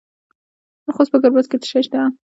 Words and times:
د 0.85 0.87
خوست 0.95 1.11
په 1.13 1.17
ګربز 1.23 1.45
کې 1.51 1.57
څه 1.61 1.67
شی 1.71 1.81
شته؟ 1.85 2.01